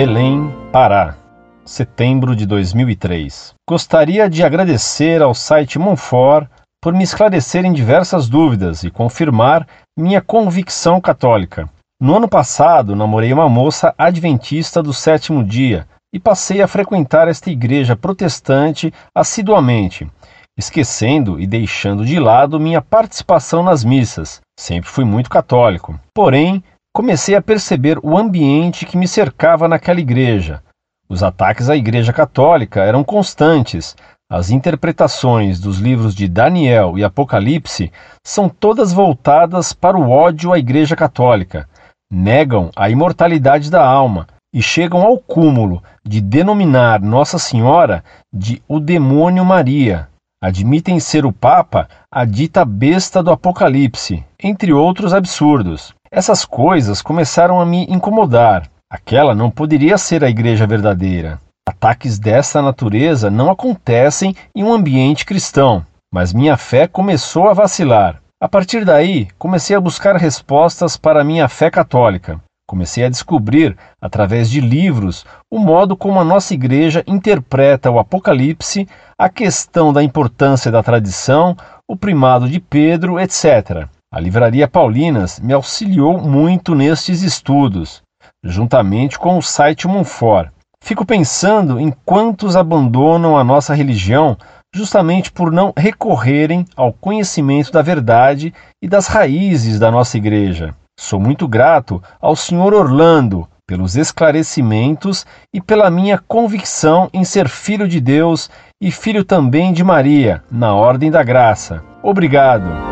[0.00, 1.14] Belém, Pará,
[1.62, 3.52] setembro de 2003.
[3.68, 6.48] Gostaria de agradecer ao site Monfort
[6.82, 11.68] por me esclarecer em diversas dúvidas e confirmar minha convicção católica.
[12.00, 17.50] No ano passado, namorei uma moça adventista do sétimo dia e passei a frequentar esta
[17.50, 20.10] igreja protestante assiduamente,
[20.58, 24.40] esquecendo e deixando de lado minha participação nas missas.
[24.58, 26.00] Sempre fui muito católico.
[26.14, 26.64] Porém,
[26.94, 30.62] comecei a perceber o ambiente que me cercava naquela igreja.
[31.08, 33.96] Os ataques à Igreja Católica eram constantes.
[34.30, 37.90] As interpretações dos livros de Daniel e Apocalipse
[38.24, 41.68] são todas voltadas para o ódio à Igreja Católica
[42.10, 48.80] negam a imortalidade da alma e chegam ao cúmulo de denominar Nossa Senhora de o
[48.80, 50.08] demônio Maria.
[50.42, 55.94] Admitem ser o Papa a dita besta do Apocalipse, entre outros absurdos.
[56.12, 58.68] Essas coisas começaram a me incomodar.
[58.90, 61.40] Aquela não poderia ser a igreja verdadeira.
[61.68, 68.20] Ataques dessa natureza não acontecem em um ambiente cristão, mas minha fé começou a vacilar.
[68.42, 72.40] A partir daí, comecei a buscar respostas para minha fé católica.
[72.66, 78.88] Comecei a descobrir, através de livros, o modo como a nossa igreja interpreta o Apocalipse,
[79.16, 83.88] a questão da importância da tradição, o primado de Pedro, etc.
[84.12, 88.02] A Livraria Paulinas me auxiliou muito nestes estudos,
[88.42, 90.50] juntamente com o site Monfort.
[90.82, 94.36] Fico pensando em quantos abandonam a nossa religião
[94.74, 98.52] justamente por não recorrerem ao conhecimento da verdade
[98.82, 100.74] e das raízes da nossa igreja.
[100.98, 102.74] Sou muito grato ao Sr.
[102.74, 105.24] Orlando pelos esclarecimentos
[105.54, 108.50] e pela minha convicção em ser filho de Deus
[108.82, 111.80] e filho também de Maria, na ordem da graça.
[112.02, 112.89] Obrigado.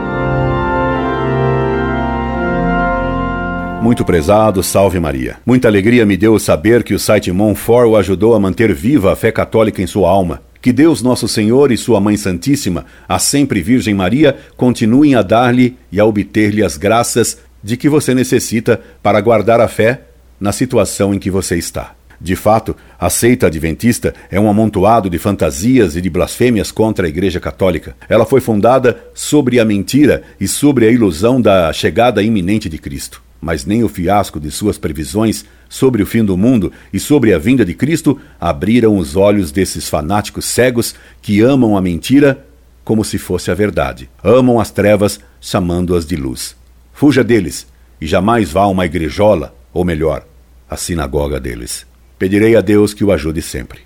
[3.81, 5.37] Muito prezado, salve Maria.
[5.47, 9.17] Muita alegria me deu saber que o site Monfort o ajudou a manter viva a
[9.17, 10.43] fé católica em sua alma.
[10.61, 15.77] Que Deus Nosso Senhor e Sua Mãe Santíssima, a sempre Virgem Maria, continuem a dar-lhe
[15.93, 20.03] e a obter-lhe as graças de que você necessita para guardar a fé
[20.41, 21.93] na situação em que você está.
[22.21, 27.09] De fato, a seita adventista é um amontoado de fantasias e de blasfêmias contra a
[27.09, 27.97] Igreja Católica.
[28.09, 33.28] Ela foi fundada sobre a mentira e sobre a ilusão da chegada iminente de Cristo
[33.41, 37.39] mas nem o fiasco de suas previsões sobre o fim do mundo e sobre a
[37.39, 42.45] vinda de Cristo abriram os olhos desses fanáticos cegos que amam a mentira
[42.85, 44.09] como se fosse a verdade.
[44.25, 46.57] Amam as trevas, chamando-as de luz.
[46.93, 47.67] Fuja deles
[48.01, 50.25] e jamais vá a uma igrejola, ou melhor,
[50.69, 51.87] a sinagoga deles.
[52.19, 53.81] Pedirei a Deus que o ajude sempre.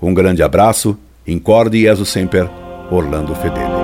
[0.00, 2.48] Um grande abraço, incorde e sempre,
[2.90, 3.78] Orlando Fedeli.